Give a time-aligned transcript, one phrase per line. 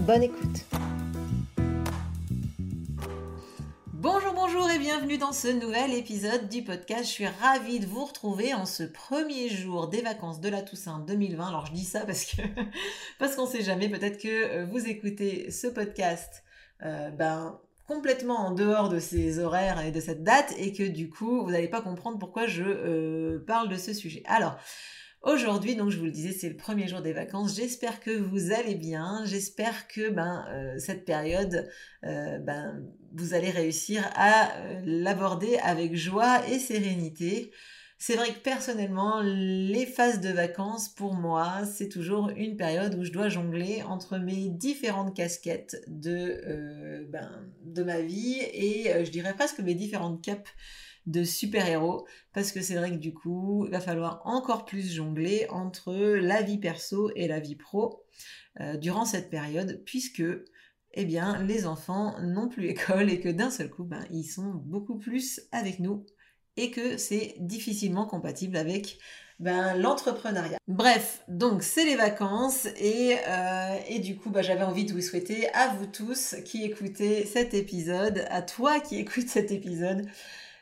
[0.00, 0.66] Bonne écoute.
[3.92, 7.04] Bonjour, bonjour et bienvenue dans ce nouvel épisode du podcast.
[7.04, 10.98] Je suis ravie de vous retrouver en ce premier jour des vacances de la Toussaint
[10.98, 11.48] 2020.
[11.48, 12.42] Alors je dis ça parce que
[13.18, 16.44] parce qu'on sait jamais, peut-être que euh, vous écoutez ce podcast
[16.82, 21.08] euh, ben complètement en dehors de ces horaires et de cette date et que du
[21.08, 24.22] coup vous n'allez pas comprendre pourquoi je euh, parle de ce sujet.
[24.26, 24.56] Alors
[25.24, 27.56] Aujourd'hui, donc je vous le disais, c'est le premier jour des vacances.
[27.56, 29.22] J'espère que vous allez bien.
[29.24, 31.66] J'espère que ben euh, cette période,
[32.04, 37.52] euh, ben vous allez réussir à euh, l'aborder avec joie et sérénité.
[37.96, 43.02] C'est vrai que personnellement, les phases de vacances, pour moi, c'est toujours une période où
[43.02, 47.30] je dois jongler entre mes différentes casquettes de, ben,
[47.64, 50.50] de ma vie et je dirais presque mes différentes capes
[51.06, 55.46] de super-héros parce que c'est vrai que du coup, il va falloir encore plus jongler
[55.50, 58.04] entre la vie perso et la vie pro
[58.60, 60.22] euh, durant cette période puisque
[60.94, 64.52] eh bien, les enfants n'ont plus école et que d'un seul coup, ben, ils sont
[64.64, 66.06] beaucoup plus avec nous
[66.56, 68.98] et que c'est difficilement compatible avec
[69.40, 70.58] ben, l'entrepreneuriat.
[70.68, 75.00] Bref, donc c'est les vacances et, euh, et du coup bah, j'avais envie de vous
[75.00, 80.06] souhaiter à vous tous qui écoutez cet épisode, à toi qui écoutes cet épisode,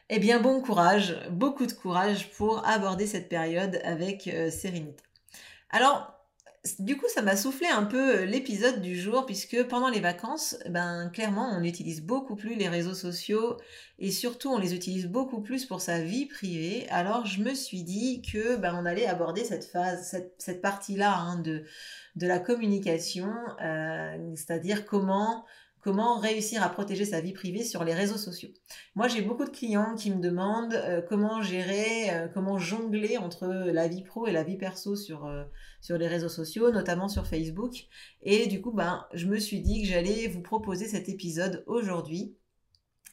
[0.08, 4.50] eh bien, bon courage, beaucoup de courage pour aborder cette période avec euh.
[5.70, 6.12] Alors,
[6.79, 10.57] du coup, ça m'a soufflé un peu euh, l'épisode du jour, puisque pendant les vacances,
[10.68, 13.57] ben, clairement, on utilise beaucoup plus les réseaux sociaux
[13.98, 16.86] et surtout, on les utilise beaucoup plus pour sa vie privée.
[16.91, 21.39] Alors, je me suis dit que ben, on allait aborder cette phase, cette, partie-là hein,
[21.39, 21.64] de,
[22.14, 25.45] de la communication, euh, c'est-à-dire comment
[25.82, 28.50] comment réussir à protéger sa vie privée sur les réseaux sociaux.
[28.94, 33.46] Moi, j'ai beaucoup de clients qui me demandent euh, comment gérer, euh, comment jongler entre
[33.46, 35.42] la vie pro et la vie perso sur, euh,
[35.80, 37.74] sur les réseaux sociaux, notamment sur Facebook.
[38.22, 42.36] Et du coup, ben, je me suis dit que j'allais vous proposer cet épisode aujourd'hui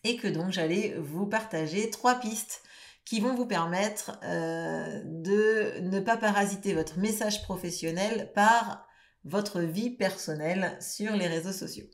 [0.04, 2.62] et que donc j'allais vous partager trois pistes
[3.04, 8.86] qui vont vous permettre de ne pas parasiter votre message professionnel par
[9.26, 11.88] votre vie personnelle sur les réseaux sociaux.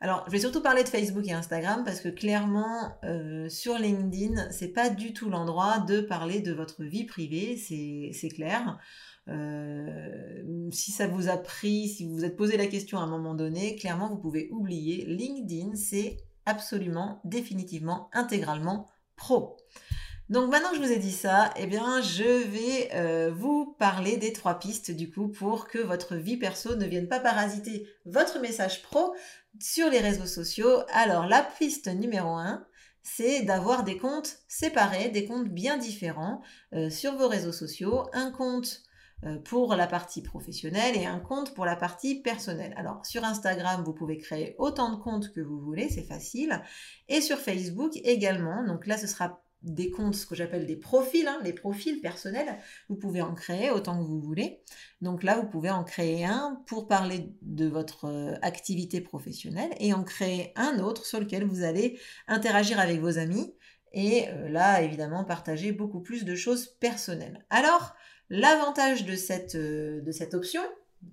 [0.00, 4.50] Alors, je vais surtout parler de Facebook et Instagram parce que clairement, euh, sur LinkedIn,
[4.50, 8.78] c'est pas du tout l'endroit de parler de votre vie privée, c'est clair.
[9.28, 13.06] Euh, si ça vous a pris, si vous vous êtes posé la question à un
[13.06, 15.06] moment donné, clairement, vous pouvez oublier.
[15.06, 19.56] LinkedIn, c'est absolument, définitivement, intégralement pro.
[20.28, 24.16] Donc maintenant que je vous ai dit ça, eh bien je vais euh, vous parler
[24.16, 28.40] des trois pistes du coup pour que votre vie perso ne vienne pas parasiter votre
[28.40, 29.14] message pro
[29.60, 30.82] sur les réseaux sociaux.
[30.92, 32.66] Alors la piste numéro 1,
[33.04, 36.42] c'est d'avoir des comptes séparés, des comptes bien différents
[36.74, 38.08] euh, sur vos réseaux sociaux.
[38.12, 38.82] Un compte
[39.24, 42.74] euh, pour la partie professionnelle et un compte pour la partie personnelle.
[42.76, 46.60] Alors sur Instagram, vous pouvez créer autant de comptes que vous voulez, c'est facile.
[47.08, 48.64] Et sur Facebook également.
[48.66, 52.58] Donc là, ce sera des comptes, ce que j'appelle des profils, hein, les profils personnels.
[52.88, 54.62] Vous pouvez en créer autant que vous voulez.
[55.00, 59.92] Donc là, vous pouvez en créer un pour parler de votre euh, activité professionnelle et
[59.92, 63.54] en créer un autre sur lequel vous allez interagir avec vos amis
[63.92, 67.44] et euh, là, évidemment, partager beaucoup plus de choses personnelles.
[67.50, 67.96] Alors,
[68.28, 70.62] l'avantage de cette, euh, de cette option,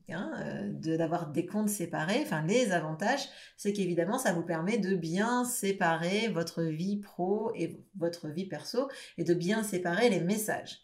[0.09, 2.21] Hein, euh, d'avoir des comptes séparés.
[2.23, 3.27] Enfin, les avantages,
[3.57, 8.89] c'est qu'évidemment, ça vous permet de bien séparer votre vie pro et votre vie perso
[9.17, 10.81] et de bien séparer les messages.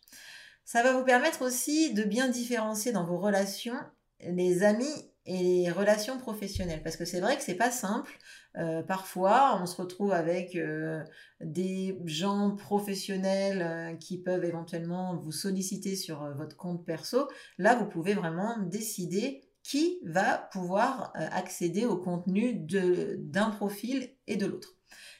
[0.65, 3.77] Ça va vous permettre aussi de bien différencier dans vos relations
[4.21, 6.81] les amis et relations professionnelles.
[6.83, 8.17] Parce que c'est vrai que c'est pas simple.
[8.57, 11.03] Euh, parfois, on se retrouve avec euh,
[11.39, 17.27] des gens professionnels euh, qui peuvent éventuellement vous solliciter sur votre compte perso.
[17.59, 24.47] Là, vous pouvez vraiment décider qui va pouvoir accéder au contenu d'un profil et de
[24.47, 24.75] l'autre.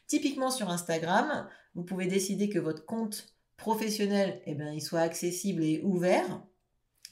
[0.08, 5.64] Typiquement sur Instagram, vous pouvez décider que votre compte professionnel, eh bien, il soit accessible
[5.64, 6.42] et ouvert,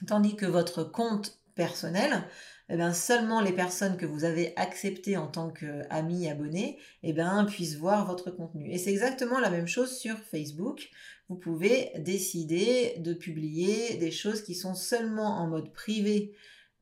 [0.08, 2.24] tandis que votre compte personnel,
[2.68, 7.44] eh bien, seulement les personnes que vous avez acceptées en tant qu'amis abonnés eh bien,
[7.44, 8.70] puissent voir votre contenu.
[8.70, 10.90] Et c'est exactement la même chose sur Facebook.
[11.28, 16.34] Vous pouvez décider de publier des choses qui sont seulement en mode privé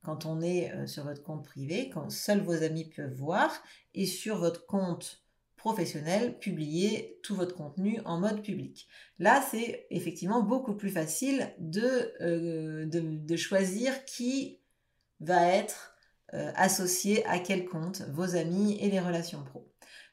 [0.03, 3.53] quand on est sur votre compte privé, quand seuls vos amis peuvent voir,
[3.95, 8.87] et sur votre compte professionnel, publier tout votre contenu en mode public.
[9.19, 14.61] Là, c'est effectivement beaucoup plus facile de, de, choisir qui
[15.21, 15.97] va être
[16.29, 19.67] associé à quel compte, vos amis et les relations pro.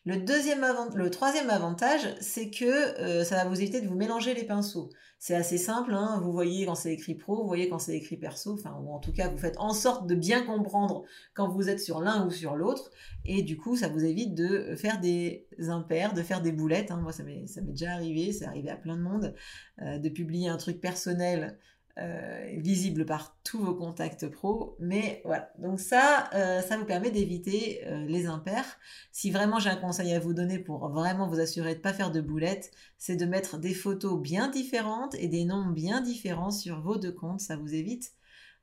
[0.06, 4.90] Le, troisième avantage, c'est que euh, ça va vous éviter de vous mélanger les pinceaux.
[5.18, 6.20] C'est assez simple, hein.
[6.22, 9.00] vous voyez quand c'est écrit pro, vous voyez quand c'est écrit perso, enfin, ou en
[9.00, 11.04] tout cas, vous faites en sorte de bien comprendre
[11.34, 12.92] quand vous êtes sur l'un ou sur l'autre,
[13.24, 16.92] et du coup, ça vous évite de faire des impairs, de faire des boulettes.
[16.92, 17.00] Hein.
[17.02, 19.34] Moi, ça m'est déjà arrivé, c'est arrivé à plein de monde,
[19.82, 21.58] euh, de publier un truc personnel
[22.00, 24.76] euh, visible par tous vos contacts pro.
[24.80, 28.80] Mais voilà, donc ça, euh, ça vous permet d'éviter euh, les impairs.
[29.12, 31.94] Si vraiment j'ai un conseil à vous donner pour vraiment vous assurer de ne pas
[31.94, 36.50] faire de boulettes, c'est de mettre des photos bien différentes et des noms bien différents
[36.50, 37.42] sur vos deux comptes.
[37.42, 38.14] Ça vous évite,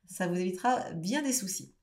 [0.07, 1.73] ça vous évitera bien des soucis.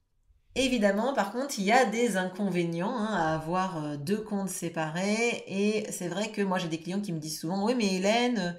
[0.55, 5.45] Évidemment, par contre, il y a des inconvénients hein, à avoir deux comptes séparés.
[5.47, 8.57] Et c'est vrai que moi, j'ai des clients qui me disent souvent, oui, mais Hélène,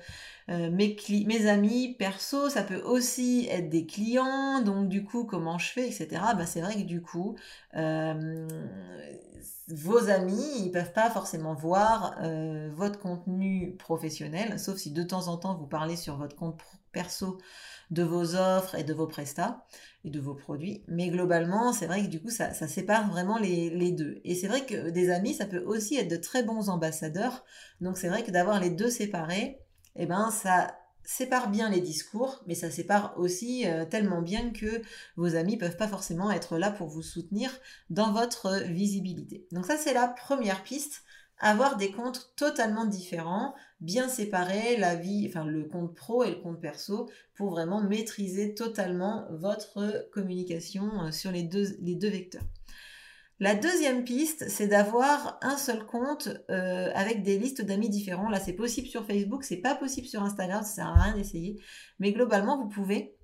[0.50, 5.72] euh, mes, amis perso, ça peut aussi être des clients, donc du coup, comment je
[5.72, 6.08] fais, etc.
[6.36, 7.36] Bah, c'est vrai que du coup,
[7.76, 8.48] euh,
[9.68, 15.28] vos amis, ils peuvent pas forcément voir euh, votre contenu professionnel, sauf si de temps
[15.28, 16.60] en temps vous parlez sur votre compte
[16.92, 17.38] perso
[17.92, 19.64] de vos offres et de vos prestats
[20.04, 20.84] et de vos produits.
[20.88, 24.22] Mais globalement, c'est vrai que du coup, ça, sépare vraiment les, les, deux.
[24.24, 27.44] Et c'est vrai que des amis, ça peut aussi être de très bons ambassadeurs.
[27.82, 29.60] Donc c'est vrai que d'avoir les deux séparés,
[30.00, 34.82] eh ben ça sépare bien les discours, mais ça sépare aussi euh, tellement bien que
[35.18, 37.52] vos amis peuvent pas forcément être là pour vous soutenir
[37.90, 39.48] dans votre visibilité.
[39.52, 41.04] Donc ça c'est la première piste,
[41.40, 46.42] avoir des comptes totalement différents, bien séparer la vie, enfin le compte pro et le
[46.42, 52.44] compte perso pour vraiment maîtriser totalement votre communication euh, sur les deux, les deux vecteurs.
[53.42, 58.30] La deuxième piste, c'est d'avoir un seul compte euh, avec des listes d'amis différents.
[58.30, 61.58] Là, c'est possible sur Facebook, c'est pas possible sur Instagram, ça sert à rien d'essayer.
[62.00, 63.16] Mais globalement, vous pouvez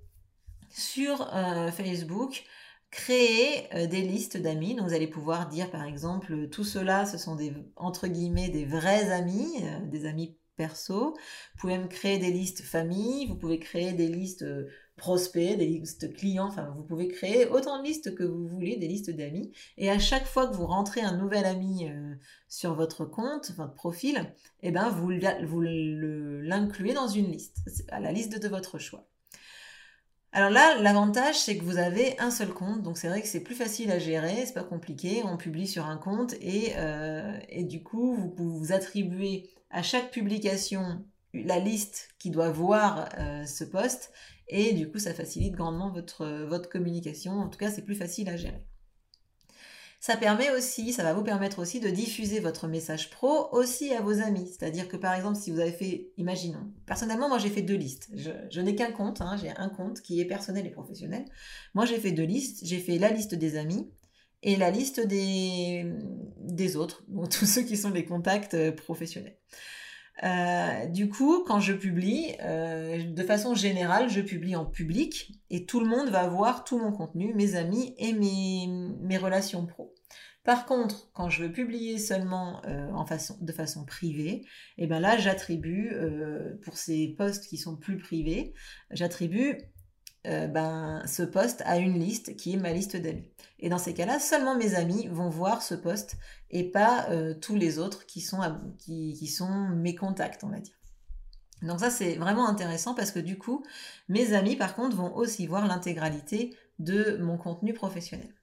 [0.70, 2.44] sur euh, Facebook
[2.90, 4.74] créer euh, des listes d'amis.
[4.74, 8.64] Donc, vous allez pouvoir dire, par exemple, tout cela, ce sont des entre guillemets des
[8.64, 11.10] vrais amis, des amis perso.
[11.12, 13.26] Vous pouvez même créer des listes famille.
[13.26, 14.44] Vous pouvez créer des listes
[14.96, 18.88] prospects, des listes clients, enfin vous pouvez créer autant de listes que vous voulez, des
[18.88, 22.14] listes d'amis, et à chaque fois que vous rentrez un nouvel ami euh,
[22.48, 25.12] sur votre compte, votre profil, eh ben vous,
[25.46, 27.58] vous l'incluez dans une liste,
[27.90, 29.06] à la liste de votre choix.
[30.32, 33.40] Alors là, l'avantage, c'est que vous avez un seul compte, donc c'est vrai que c'est
[33.42, 37.82] plus facile à gérer, c'est pas compliqué, on publie sur un compte et, euh, du
[37.82, 44.12] coup, vous vous attribuer à chaque publication la liste qui doit voir euh, ce poste
[44.48, 47.32] et du coup ça facilite grandement votre communication.
[47.32, 48.64] En tout cas, c'est plus facile à gérer.
[50.06, 54.00] Ça permet aussi, ça va vous permettre aussi de diffuser votre message pro aussi à
[54.00, 54.46] vos amis.
[54.46, 58.08] C'est-à-dire que par exemple, si vous avez fait, imaginons, personnellement, moi j'ai fait deux listes.
[58.14, 61.24] Je, n'ai qu'un compte, hein, j'ai un compte qui est personnel et professionnel.
[61.74, 62.60] Moi j'ai fait deux listes.
[62.62, 63.90] J'ai fait la liste des amis
[64.44, 65.92] et la liste des,
[66.38, 69.36] des autres, donc tous ceux qui sont les contacts euh, professionnels.
[70.22, 75.66] Euh, du coup, quand je publie, euh, de façon générale, je publie en public et
[75.66, 78.68] tout le monde va voir tout mon contenu, mes amis et mes,
[79.00, 79.95] mes relations pro.
[80.46, 82.88] Par contre, quand je veux publier seulement euh,
[83.40, 84.46] de façon privée,
[84.78, 85.92] et eh ben là, j'attribue,
[86.62, 88.54] pour ces posts qui sont plus privés,
[88.90, 89.58] j'attribue
[90.26, 93.30] euh, ben, ce poste à une liste qui est ma liste d'amis.
[93.60, 96.16] Et dans ces cas-là, seulement mes amis vont voir ce poste
[96.50, 98.40] et pas euh, tous les autres qui sont
[99.76, 100.74] mes contacts, on va dire.
[101.62, 103.64] Donc ça, c'est vraiment intéressant parce que du coup,
[104.08, 108.34] mes amis, par contre, vont aussi voir l'intégralité de mon contenu professionnel.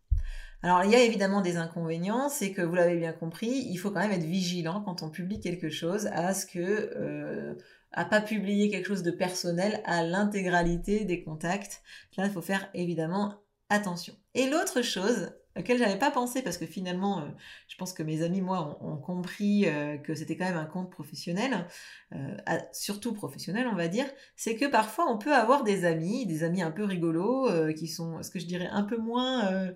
[0.63, 3.91] Alors, il y a évidemment des inconvénients, c'est que vous l'avez bien compris, il faut
[3.91, 6.59] quand même être vigilant quand on publie quelque chose à ce que
[6.95, 7.53] euh,
[7.91, 11.83] à pas publier quelque chose de personnel à l'intégralité des contacts.
[12.17, 14.15] Là, il faut faire évidemment attention.
[14.35, 17.27] Et l'autre chose laquelle j'avais pas pensé parce que finalement, euh,
[17.67, 20.89] je pense que mes amis, moi, ont, compris euh, que c'était quand même un compte
[20.89, 21.67] professionnel,
[22.13, 22.37] euh,
[22.71, 24.05] surtout professionnel, on va dire,
[24.35, 28.21] c'est que parfois on peut avoir des amis, des amis un peu rigolos, qui sont,
[28.23, 29.73] ce que je dirais, un peu moins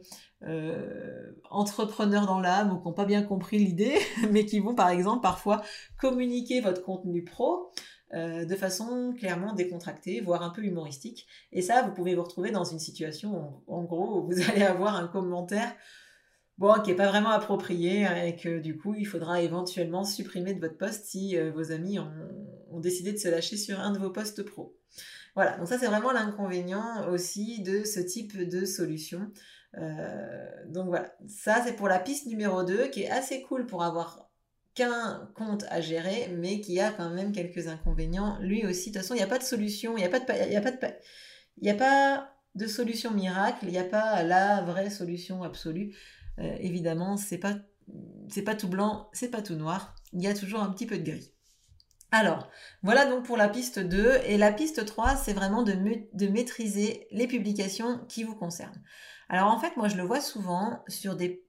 [1.49, 3.97] entrepreneurs dans l'âme ou qui n'ont pas bien compris l'idée,
[4.31, 5.61] mais qui vont par exemple parfois
[5.99, 7.71] communiquer votre contenu pro
[8.13, 11.27] euh, de façon clairement décontractée, voire un peu humoristique.
[11.51, 14.95] Et ça, vous pouvez vous retrouver dans une situation, en, gros, où vous allez avoir
[14.95, 15.73] un commentaire
[16.57, 20.59] bon, qui n'est pas vraiment approprié et que du coup, il faudra éventuellement supprimer de
[20.59, 22.11] votre poste si euh, vos amis ont,
[22.71, 24.77] ont décidé de se lâcher sur un de vos postes pro.
[25.35, 29.31] Voilà, donc ça c'est vraiment l'inconvénient aussi de ce type de solution.
[29.77, 33.83] Euh, donc voilà, ça c'est pour la piste numéro 2 qui est assez cool pour
[33.83, 34.26] avoir
[34.77, 38.37] qu'un compte à gérer, mais qui a quand même quelques inconvénients.
[38.39, 40.19] Lui aussi, de toute façon, il n'y a pas de solution, il n'y a pas
[40.19, 40.25] de...
[41.59, 45.95] Il n'y a pas de solution miracle, il n'y a pas la vraie solution absolue.
[46.39, 47.55] Euh, évidemment, c'est pas
[48.45, 51.03] pas tout blanc, c'est pas tout noir, il y a toujours un petit peu de
[51.03, 51.33] gris.
[52.11, 52.49] Alors,
[52.83, 54.21] voilà donc pour la piste 2.
[54.25, 55.73] Et la piste 3, c'est vraiment de,
[56.29, 58.81] maîtriser les publications qui vous concernent.
[59.29, 61.43] Alors en fait, moi je le vois souvent sur des,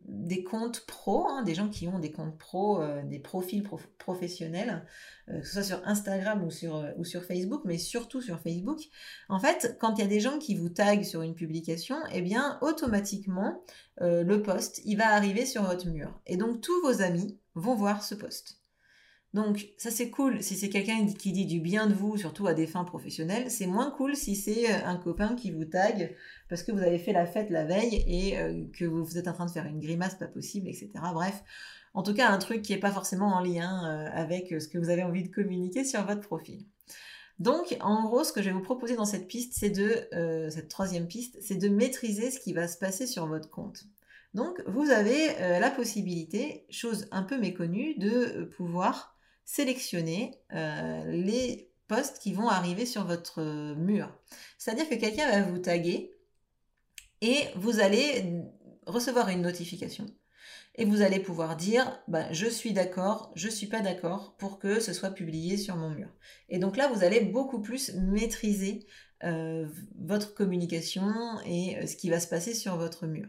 [0.44, 3.62] comptes pro, hein, des gens qui ont des comptes pro, euh, des profils
[3.98, 4.84] professionnels,
[5.28, 8.40] euh, que ce soit sur Instagram ou sur, euh, ou sur Facebook, mais surtout sur
[8.40, 8.80] Facebook.
[9.28, 12.20] En fait, quand il y a des gens qui vous taguent sur une publication, eh
[12.20, 13.62] bien automatiquement,
[14.00, 16.20] le post, il va arriver sur votre mur.
[16.26, 18.57] Et donc tous vos amis vont voir ce post.
[19.34, 22.54] Donc ça c'est cool si c'est quelqu'un qui dit du bien de vous, surtout à
[22.54, 23.50] des fins professionnelles.
[23.50, 26.16] C'est moins cool si c'est euh, un copain qui vous tague
[26.48, 29.34] parce que vous avez fait la fête la veille et euh, que vous, êtes en
[29.34, 30.90] train de faire une grimace pas possible, etc.
[31.12, 31.42] Bref,
[31.92, 34.78] en tout cas un truc qui n'est pas forcément en lien euh, avec ce que
[34.78, 36.64] vous avez envie de communiquer sur votre profil.
[37.38, 40.08] Donc, en gros, ce que je vais vous proposer dans cette piste, c'est de
[40.50, 43.84] cette troisième piste, c'est de maîtriser ce qui va se passer sur votre compte.
[44.34, 49.17] Donc, vous avez la possibilité, chose un peu méconnue, de pouvoir
[49.48, 54.14] sélectionner euh, les posts qui vont arriver sur votre mur.
[54.58, 56.14] C'est-à-dire que quelqu'un va vous taguer
[57.22, 58.42] et vous allez
[58.86, 60.04] recevoir une notification
[60.74, 64.80] et vous allez pouvoir dire bah, je suis d'accord, je suis pas d'accord pour que
[64.80, 66.10] ce soit publié sur mon mur.
[66.50, 68.86] Et donc là, vous allez beaucoup plus maîtriser
[69.24, 69.66] euh,
[69.98, 71.10] votre communication
[71.46, 73.26] et euh, ce qui va se passer sur votre mur.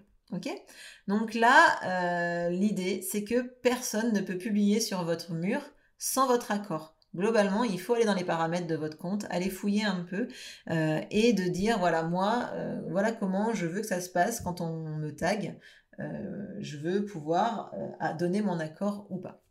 [1.07, 5.61] Donc là, l'idée, c'est que personne ne peut publier sur votre mur
[5.99, 6.95] sans votre accord.
[7.15, 10.27] Globalement, il faut aller dans les paramètres de votre compte, aller fouiller un peu
[10.69, 14.41] euh, et de dire voilà moi, euh, voilà comment je veux que ça se passe
[14.41, 15.59] quand on me tag.
[15.99, 17.73] Euh, je veux pouvoir
[18.17, 19.41] donner mon accord ou pas.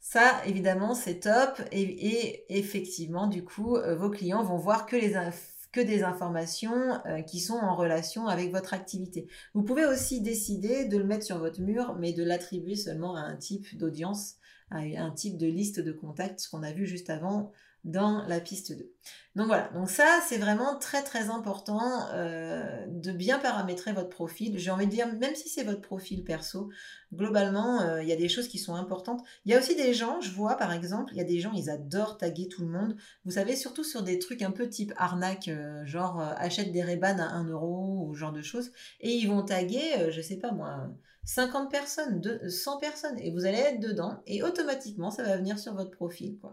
[0.00, 7.00] Ça, évidemment, c'est top et, effectivement, du coup, vos clients vont voir que des informations
[7.26, 9.26] qui sont en relation avec votre activité.
[9.54, 13.20] Vous pouvez aussi décider de le mettre sur votre mur, mais de l'attribuer seulement à
[13.20, 14.36] un type d'audience
[14.70, 17.52] un type de liste de contacts, ce qu'on a vu juste avant
[17.84, 18.90] dans la piste 2.
[19.36, 24.58] Donc voilà, donc ça c'est vraiment très très important euh, de bien paramétrer votre profil.
[24.58, 26.70] J'ai envie de dire, même si c'est votre profil perso,
[27.12, 29.22] globalement euh, il y a des choses qui sont importantes.
[29.44, 31.52] Il y a aussi des gens, je vois par exemple, il y a des gens,
[31.52, 32.96] ils adorent taguer tout le monde.
[33.26, 37.18] Vous savez, surtout sur des trucs un peu type arnaque, euh, genre achète des Ray-Ban
[37.18, 38.72] à 1 euro ou genre de choses.
[39.00, 40.88] Et ils vont taguer, je sais pas moi
[41.24, 45.74] 50 personnes, 100 personnes, et vous allez être dedans, et automatiquement, ça va venir sur
[45.74, 46.38] votre profil.
[46.38, 46.52] Quoi.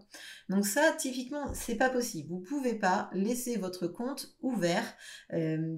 [0.50, 2.30] Donc ça, typiquement, c'est pas possible.
[2.30, 4.86] Vous pouvez pas laisser votre compte ouvert
[5.34, 5.78] euh,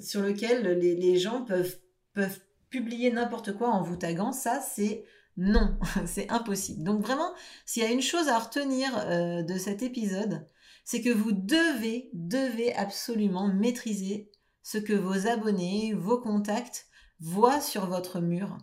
[0.00, 1.78] sur lequel les, gens peuvent,
[2.14, 4.32] peuvent publier n'importe quoi en vous taguant.
[4.32, 5.04] Ça, c'est
[5.36, 6.82] non, c'est impossible.
[6.82, 7.32] Donc vraiment,
[7.64, 10.46] s'il y a une chose à retenir euh, de cet épisode,
[10.84, 14.30] c'est que vous devez, devez absolument maîtriser
[14.62, 16.86] ce que vos abonnés, vos contacts
[17.22, 18.58] voit sur votre mur.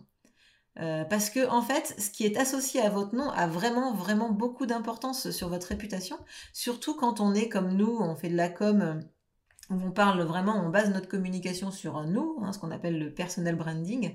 [0.78, 4.30] Euh, parce que en fait, ce qui est associé à votre nom a vraiment vraiment
[4.30, 6.16] beaucoup d'importance sur votre réputation,
[6.52, 9.02] surtout quand on est comme nous, on fait de la com,
[9.70, 13.12] où on parle vraiment, on base notre communication sur nous, hein, ce qu'on appelle le
[13.12, 14.14] personal branding.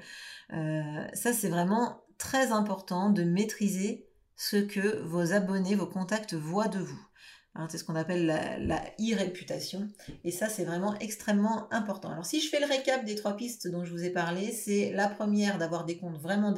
[0.53, 6.67] Euh, ça, c'est vraiment très important de maîtriser ce que vos abonnés, vos contacts voient
[6.67, 7.07] de vous.
[7.55, 9.87] Hein, c'est ce qu'on appelle la, e-réputation.
[10.25, 12.11] Et ça, c'est vraiment extrêmement important.
[12.11, 14.91] Alors, si je fais le récap des trois pistes dont je vous ai parlé, c'est
[14.91, 16.53] la première d'avoir des comptes vraiment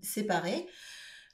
[0.00, 0.66] séparés.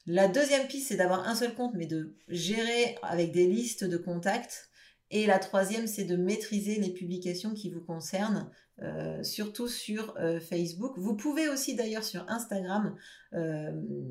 [0.06, 3.98] La deuxième piste, c'est d'avoir un seul compte, mais de gérer avec des listes de
[3.98, 4.70] contacts.
[5.10, 8.50] Et la troisième, c'est de maîtriser les publications qui vous concernent
[8.82, 10.98] euh, surtout sur euh, Facebook.
[10.98, 12.96] Vous pouvez aussi d'ailleurs sur Instagram
[13.34, 13.70] euh,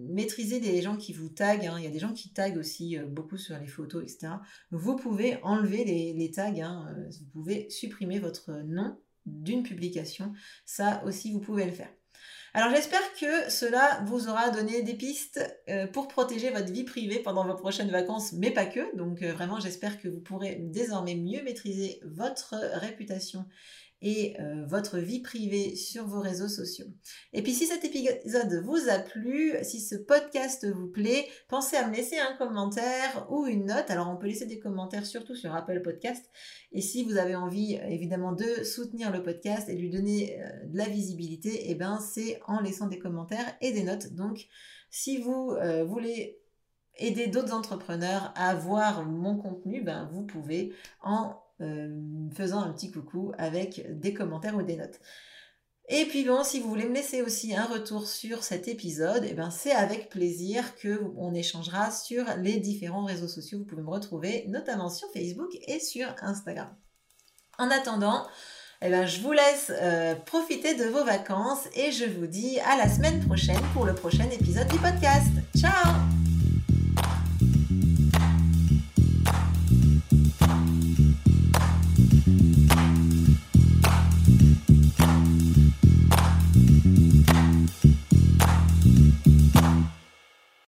[0.10, 1.66] maîtriser des gens qui vous taguent.
[1.66, 1.76] Hein.
[1.80, 4.34] Il y a des gens qui taguent aussi beaucoup sur les photos, etc.
[4.72, 6.54] Vous pouvez enlever les, tags.
[6.62, 6.96] Hein.
[7.20, 10.34] Vous pouvez supprimer votre nom d'une publication.
[10.66, 11.90] Ça aussi, vous pouvez le faire.
[12.56, 15.42] Alors j'espère que cela vous aura donné des pistes
[15.92, 18.96] pour protéger votre vie privée pendant vos prochaines vacances, mais pas que.
[18.96, 23.46] Donc vraiment j'espère que vous pourrez désormais mieux maîtriser votre réputation
[24.04, 26.86] et euh, votre vie privée sur vos réseaux sociaux.
[27.32, 31.88] Et puis si cet épisode vous a plu, si ce podcast vous plaît, pensez à
[31.88, 33.90] me laisser un commentaire ou une note.
[33.90, 36.30] Alors on peut laisser des commentaires surtout sur Apple Podcast.
[36.74, 40.78] Et si vous avez envie évidemment de soutenir le podcast et lui donner euh, de
[40.78, 44.14] la visibilité, eh ben c'est en laissant des commentaires et des notes.
[44.14, 44.48] Donc
[44.90, 46.40] si vous euh, voulez
[46.98, 51.90] aider d'autres entrepreneurs à voir mon contenu, ben, vous pouvez en euh,
[52.36, 55.00] faisant un petit coucou avec des commentaires ou des notes.
[55.90, 59.34] Et puis bon, si vous voulez me laisser aussi un retour sur cet épisode, eh
[59.34, 63.60] ben c'est avec plaisir que on échangera sur les différents réseaux sociaux.
[63.60, 66.74] Vous pouvez me retrouver notamment sur Facebook et sur Instagram.
[67.60, 68.26] En attendant,
[68.82, 72.78] eh ben, je vous laisse euh, profiter de vos vacances et je vous dis à
[72.78, 75.32] la semaine prochaine pour le prochain épisode du podcast.
[75.56, 76.23] Ciao